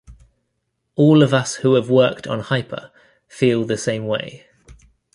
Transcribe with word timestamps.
All 0.95 1.21
of 1.21 1.31
us 1.31 1.57
who 1.57 1.75
have 1.75 1.91
worked 1.91 2.25
on 2.25 2.39
Hyper 2.39 2.89
feel 3.27 3.65
the 3.65 3.77
same 3.77 4.07
way. 4.07 4.47